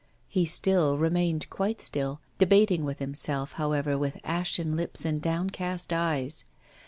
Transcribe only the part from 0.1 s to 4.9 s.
He still remained quite still, debating with himself, however, with ashen